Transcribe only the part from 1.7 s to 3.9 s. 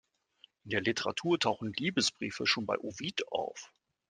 Liebesbriefe schon bei Ovid auf.